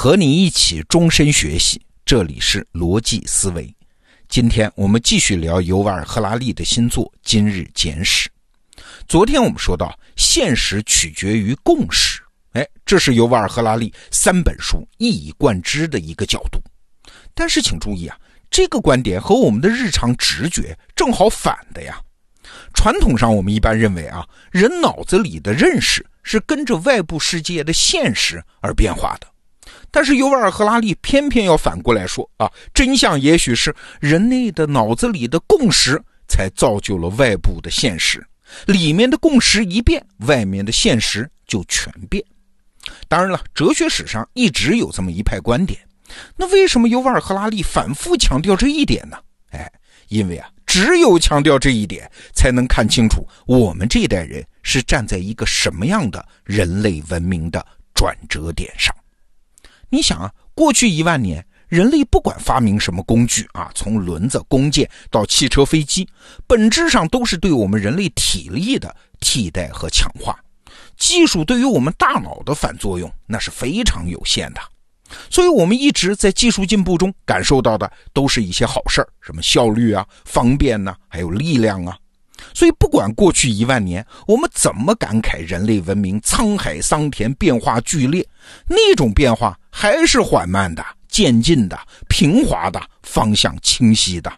[0.00, 3.68] 和你一起终身学习，这里是逻辑思维。
[4.28, 8.30] 今天我们继续聊尤瓦尔·赫拉利的新作《今日简史》。
[9.08, 12.20] 昨天我们说到，现实取决于共识，
[12.52, 16.62] 哎，这是尤瓦尔·赫拉利三本书一以贯之的一个角度。
[17.34, 18.16] 但是请注意啊，
[18.48, 22.00] 这个观点和我们的日常直觉正好反的呀。
[22.72, 29.26] 传统上我们一般认为啊，人脑子里的认识是跟着外部世界的现实而变化的。
[29.90, 38.24] 但是尤瓦尔·赫拉利偏偏要反过来说啊，真相也许是人类的脑子里的共识才造就了外部的现实，
[38.66, 42.22] 里面的共识一变，外面的现实就全变。
[43.08, 45.78] 当然了，哲学史上一直有这么一派观点，
[46.36, 49.16] 那为什么尤瓦尔·赫拉利反复强调这一点呢？
[49.50, 49.70] 哎，
[50.08, 57.64] 因为啊，只有强调这一点，才能看清楚我们这一代人是站在一个什么样的人类文明的
[57.94, 58.94] 转折点上。
[59.90, 66.08] 你想啊，过去一万年，人类不管发明什么工具啊，从轮子、弓箭到汽车、飞机，
[66.46, 70.38] 本质上都是对我们人类体力的替代和强化。
[70.96, 74.60] 技术对于我们大脑的反作用，那是非常有限的。
[75.30, 81.96] 所以，我们一直在技术进步中感受到的，都是一些好事儿，什么效率啊、方便呐，还有力量啊。
[82.54, 88.26] 所以，不管过去一万年我们怎么感慨人类文明沧海桑田变化剧烈，
[88.66, 91.78] 那种变化还是缓慢的、渐进的、
[92.08, 94.32] 平滑的、方向清晰的。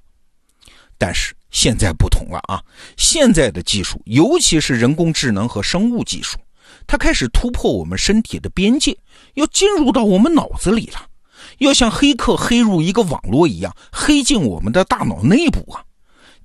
[0.98, 2.62] 但是现在不同了啊！
[2.96, 6.36] 现在的技术，尤其是人工智能和生物技术，
[6.86, 8.96] 它开始突破我们身体的边界，
[9.34, 11.06] 要进入到我们脑子里了，
[11.58, 15.82] 要像黑客黑入一个网络一样，黑进我们的大脑内部啊！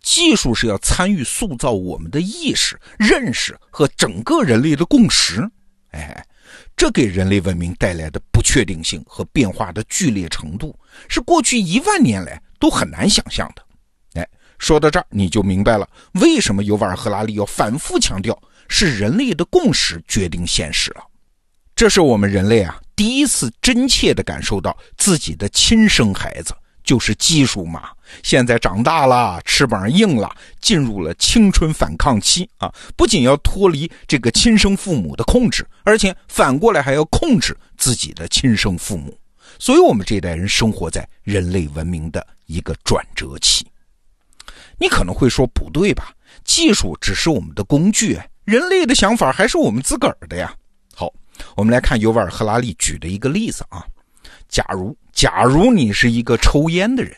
[0.06, 5.44] 技术是要参与塑造我们的意识、认识和整个人类的共识，
[5.90, 6.24] 哎，
[6.78, 10.78] 这给人类文明带来的不确定性和变化的剧烈程度，
[11.10, 14.22] 是过去一万年来都很难想象的。
[14.22, 14.30] 哎，
[14.60, 15.90] 说到这儿你就明白了，
[16.22, 21.04] 为什么尤瓦尔·赫拉利要反复强调是人类的共识决定现实了。
[21.76, 26.54] 这是我们人类啊第一次真切地感受到自己的亲生孩子。
[26.86, 27.90] 就是技术嘛，
[28.24, 32.74] 现在长大了，翅膀硬了，进入了青春反抗期啊！
[32.96, 39.18] 不仅要脱离这个亲生父母的控制，而且反过来还要控制自己的亲生父母。
[39.58, 43.66] 所以，我们这一代人生活在人类文明的一个转折期。
[44.78, 46.14] 你可能会说不对吧？
[46.44, 50.54] 技术只是我们的工具，人类的想法还是我们自个儿的呀。
[50.94, 51.12] 好，
[51.56, 53.86] 我们来看尤瓦尔·赫拉利举的一个例子啊。
[54.56, 57.14] 假如，假如你是一个抽烟的人，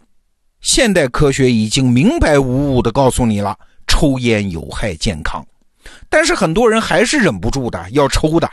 [0.60, 3.56] 现代科学已经明白无误地告诉你了，
[3.86, 5.46] 抽烟有害健康，
[6.10, 8.50] 但是很多人还是忍不住的要抽的。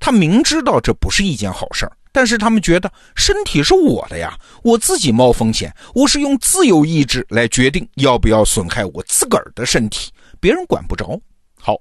[0.00, 10.10] 他明知道这不是一件好事，但是他们觉得身体是我的呀，我自己冒风险，我是用自由意志来决定要不要损害我自个儿的身体，
[10.40, 11.20] 别人管不着。
[11.60, 11.76] 好，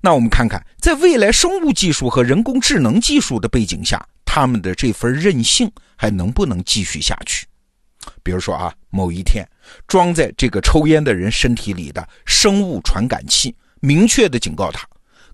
[0.00, 4.02] 那我们看看，在未来生物技术和人工智能技术的背景下。
[4.36, 7.46] 他们的这份任性还能不能继续下去？
[8.22, 9.42] 比如说啊，某一天
[9.86, 14.86] 装在这个抽烟的人身体里的生物传感器明确的警告他：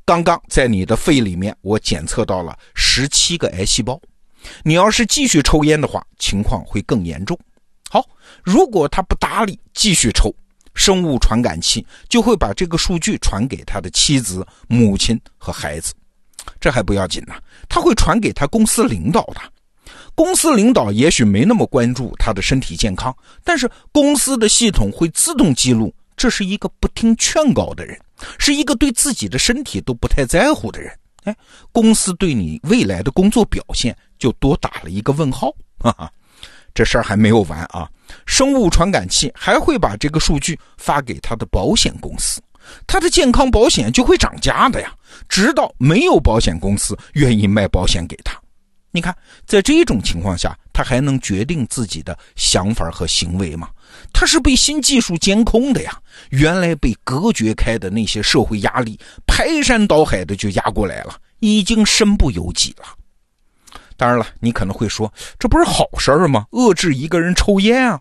[0.05, 4.01] 刚刚在你的肺里面，我检测到了十七个癌细胞。
[4.63, 7.37] 你要是继续抽烟的话，情况会更严重。
[7.91, 8.09] 好，
[8.45, 10.33] 如果他不搭理，继续抽，
[10.75, 15.93] 生物传感器就会把这个数据传给他的妻子、母亲和孩子。
[16.61, 17.35] 这还不要紧呢，
[17.69, 19.41] 他会传给他公司领导的。
[20.15, 27.99] 公司领导也许没那么关注他的身体健康，但是公司的系统会自动记录，这是一个不听劝告的人，
[28.39, 30.93] 是一个对自己的身体都不太在乎的人。
[31.25, 31.37] 哎，
[31.71, 35.51] 公司对你未来的工作表现就多打了一个问号。
[35.79, 36.11] 哈哈，
[36.75, 37.89] 这事儿还没有完啊！
[38.27, 42.41] 生物传感器还会把这个数据发给他的保险公司。
[42.87, 44.93] 他的健康保险就会涨价的呀，
[45.29, 48.39] 直到没有保险公司愿意卖保险给他。
[48.95, 49.17] 你看，
[49.47, 53.71] 在这种情况下，他还能决定自己的想法和行为吗？
[54.13, 55.99] 他是被新技术监控的呀。
[56.29, 62.85] 原来被隔绝开的那些社会压力，排山倒海的就压过来了，已经身不由己了。
[63.97, 66.45] 当然了，你可能会说，这不是好事儿吗？
[66.51, 67.99] 遏制一个人抽烟啊，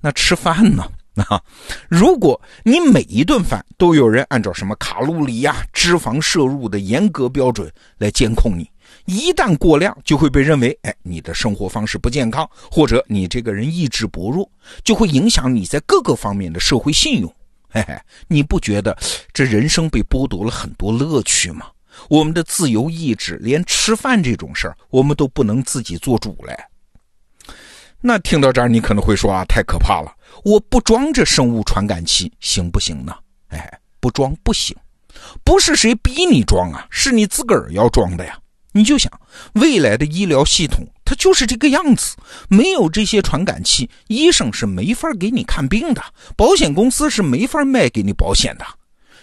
[0.00, 0.88] 那吃饭呢？
[1.28, 1.40] 啊，
[1.88, 8.68] 如果你每一顿饭都有人按照什么卡路里呀、脂肪摄入的严格标准来监控你，
[9.04, 14.50] 一旦过量，就会被认为，哎，你的生活方式不健康，或者你这个人意志薄弱，
[14.82, 17.32] 就会影响你在各个方面的社会信用。
[17.68, 17.96] 嘿嘿，
[18.26, 18.96] 你不觉得
[19.32, 21.66] 这人生被剥夺了很多乐趣吗？
[22.08, 26.56] 我们的自由意志，连吃饭这种事儿，我们都不能自己做主嘞。
[28.00, 30.12] 那听到这儿，你可能会说啊，太可怕了！
[30.44, 33.16] 我不装这生物传感器行不行呢？
[33.48, 34.76] 哎，不装不行，
[35.42, 38.38] 不是谁逼你装啊，是你自个儿要装的呀。
[38.72, 39.10] 你就想
[39.54, 42.14] 未来的医疗系统，它就是这个样子，
[42.48, 46.02] 没有这些传感器，医生是没法给你看病的，
[46.36, 48.66] 保险公司是没法卖给你保险的。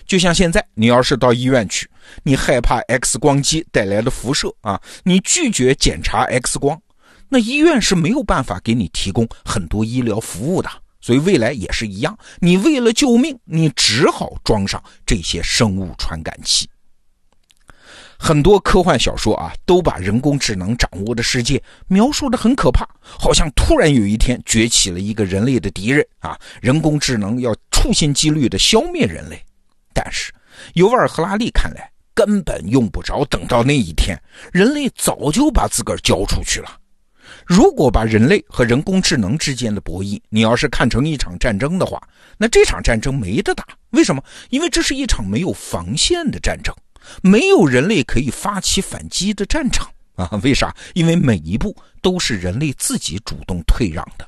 [0.07, 1.87] 就像现在，你要是到医院去，
[2.23, 6.81] 你害怕 X 光机带来的辐射啊，你拒绝检查 X 光，
[7.29, 10.69] 那医院是没有办法给你提供很多医疗服务的。
[11.01, 16.69] 所以未来也是一样，你为了救命，你只好装上这些生物传感器。
[18.23, 29.43] 很多科幻小说啊，都把人工智能掌握的世界描述的很可怕，好像突然有一天崛起了一个人类的敌人啊，人工智能要处心积虑的消灭人类。
[29.91, 30.31] 但是，
[30.75, 34.15] 尤瓦尔·赫拉利看来根本用不着等到那一天，
[34.53, 36.77] 人类早就把自个儿交出去了。
[37.45, 42.01] 如果把人类和人工智能之间的博弈，你要是看成一场战争的话，
[42.37, 43.65] 那这场战争没得打。
[43.91, 44.23] 为什么？
[44.49, 46.73] 因为这是一场没有防线的战争。
[47.23, 50.29] 没有人类可以发起反击的战场啊？
[50.43, 50.73] 为啥？
[50.93, 54.27] 因为每一步都是人类自己主动退让的。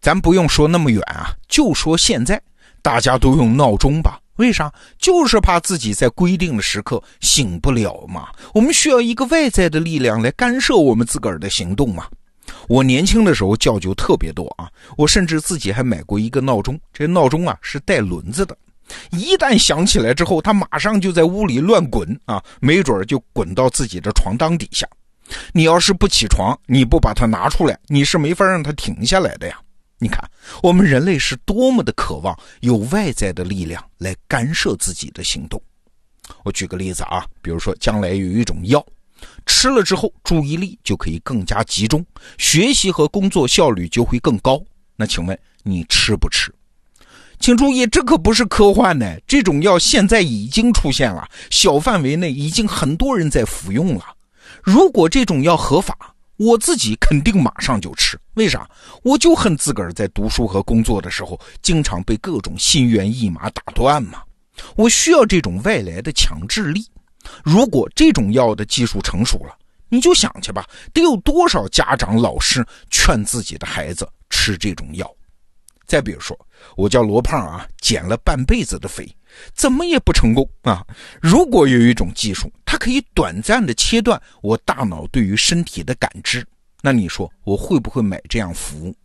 [0.00, 2.40] 咱不用说那么远啊，就说现在，
[2.82, 4.20] 大家都用闹钟吧？
[4.36, 4.72] 为啥？
[4.98, 8.28] 就是怕自己在规定的时刻醒不了嘛。
[8.52, 12.06] 我们需要一个外在的力量来干涉我们自个儿的行动嘛。
[12.68, 18.56] 我年轻的时候觉就特别多啊，我甚至自己还买过一个闹钟，这闹钟啊是带轮子的。
[19.10, 24.86] 一旦响起来之后，他马上就在屋里乱滚啊，没准就滚到自己的床裆底下。
[25.52, 29.58] 你要是不起床，你不把它拿出来，你是没法让它停下来的呀。
[29.98, 30.22] 你看，
[30.62, 35.60] 我们人类是多么的渴望有外在的力量来干涉自己的行动。
[36.42, 38.84] 我举个例子啊，比如说将来有一种药，
[39.46, 42.04] 吃了之后注意力就可以更加集中，
[42.38, 44.62] 学习和工作效率就会更高。
[44.96, 46.52] 那请问你吃不吃？
[47.40, 49.16] 请注意，这可不是科幻呢。
[49.26, 54.04] 这种药现在已经出现了，小范围内已经很多人在服用了。
[54.62, 58.18] 如果这种药合法，我自己肯定马上就吃。
[58.34, 58.66] 为啥？
[59.02, 64.22] 我就恨自个儿在读书和工作的时候，经常被各种心猿意马打断嘛。
[64.76, 66.86] 我需要这种外来的强制力。
[67.44, 69.56] 如果这种药的技术成熟了，
[69.88, 75.10] 你就想去吧，得有多少家长、老师劝自己的孩子吃这种药？
[75.86, 76.36] 再比如说，
[76.76, 79.06] 我叫罗胖啊，减了半辈子的肥，
[79.54, 80.84] 怎么也不成功啊！
[81.20, 86.44] 如果有一种技术，它可以短暂的切断我大脑对于身体的感知，
[86.80, 88.96] 那你说我会不会买这样服务？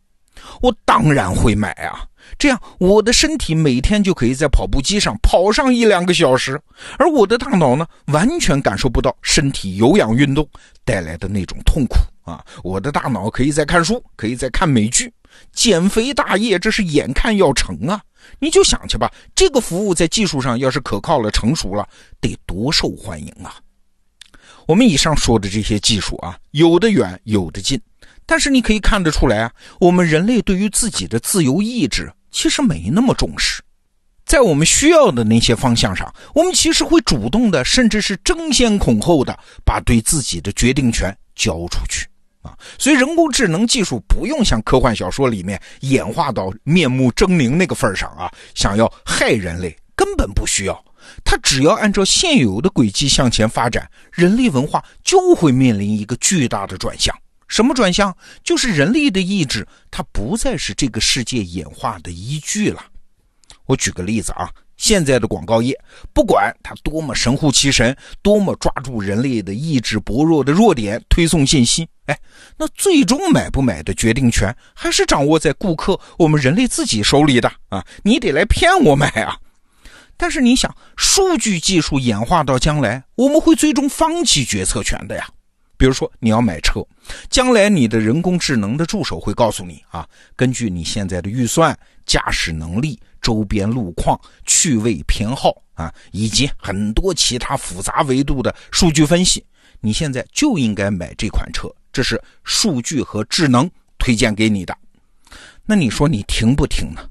[0.62, 2.06] 我当然会买啊！
[2.38, 6.62] 这样我的身体每天就可以在跑步机上跑上一两个小时，
[6.98, 10.48] 而我的大脑呢，完全感受不到身体有氧运动
[10.84, 12.44] 带来的那种痛苦啊！
[12.64, 15.12] 我的大脑可以在看书，可以在看美剧。
[15.54, 18.02] 减肥大业，这是眼看要成啊！
[18.40, 21.88] 你就想去吧，这个服务在技术上要是可靠了、成熟了，
[22.20, 23.56] 得多受欢迎啊！
[24.66, 27.80] 我们以上说的这些技术啊，有的远，有的近，
[28.30, 33.60] 但是你可以看得出来啊，我们人类对于自己的自由意志其实没那么重视，
[34.24, 39.36] 在我们需要的那些方向上，我们其实会主动的，甚至是争先恐后的
[39.66, 42.06] 把对自己的决定权交出去。
[42.44, 50.86] 啊，所以人工智能技术不用像科幻小说里面演化到面目狰狞那个份上啊，想要害人类根本不需要。
[51.26, 57.12] 它只要按照现有的轨迹向前发展，人类文化就会面临一个巨大的转向。
[57.50, 58.16] 什么转向？
[58.42, 62.86] 就是人类的意志，它不再是这个世界演化的依据了。
[63.66, 64.50] 我举个例子啊。
[64.78, 65.78] 现在的广告业，
[66.14, 72.18] 不管它多么神乎其神，多么抓住人类的意志薄弱的弱点推送信息，哎，
[72.56, 77.86] 那最终买不买的决定权还是掌握在顾客我们人类自己手里的啊！
[78.06, 79.36] 你得来骗我买啊！
[80.16, 85.28] 但是你想，数据技术演化到将来，我们会最终放弃决策权的呀。
[85.80, 86.86] 比如说你要买车，
[87.28, 93.00] 将来你的人工智能的助手会告诉你啊，根据你现在的预算、驾驶能力。
[93.22, 99.46] 周边路况、趣味偏好啊，以及很多其他复杂维度的数据分析，
[99.82, 101.70] 你现在就应该买这款车。
[101.92, 104.76] 这是数据和智能推荐给你的。
[105.66, 107.02] 那你说你听不听呢？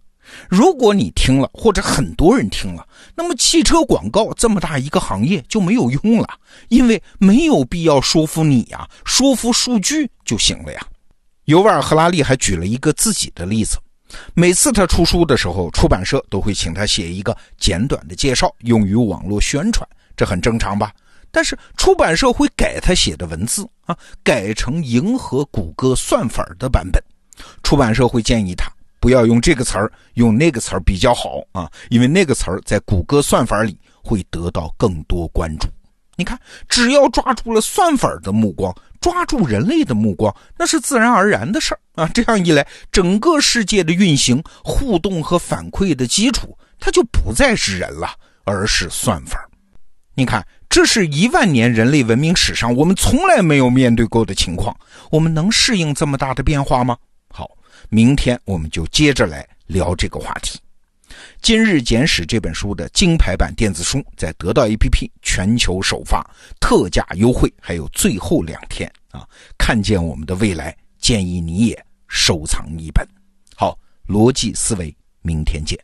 [0.48, 6.28] 如果你听了，或者很多人听了，那么汽车广告这么大一个行业就没有用了，
[6.68, 10.80] 因为没有必要说服你呀， 说服数据就行了呀。
[11.44, 13.78] 尤瓦尔·赫拉利还举了一个自己的例子。
[14.34, 20.92] 每次他出书的时候，出版社都会请他写一个简短的介绍，用于网络宣传，这很正常吧？
[21.30, 27.02] 但是出版社会改他写的文字啊，改成迎合谷歌算法的版本。
[27.62, 28.70] 出版社会建议他
[29.00, 35.68] 不要用这个词儿，用那个词儿比较好啊，因为那个词儿在谷歌算法里会得到更多关注。
[36.16, 36.36] 你看，
[36.68, 42.10] 只要抓住了算法的目光，抓住人类的目光，那是自然而然的事儿啊。
[42.12, 48.10] 这样一来，整个世界的运行、互动和反馈的基础，它就不再是人了，
[48.42, 49.48] 而是算法。
[50.16, 54.76] 你看，这是一万年人类文明史上我们从来没有面对过的情况。
[55.12, 56.96] 我们能适应这么大的变化吗？
[57.88, 60.58] 明天我们就接着来聊这个话题。
[61.40, 66.28] 《今日简史》这本书的金牌版电子书在得到 APP 全球首发，
[66.60, 69.26] 特价优惠还有最后两天啊！
[69.56, 73.06] 看见我们的未来，建议你也收藏一本。
[73.56, 75.78] 好，逻辑思维，明天见。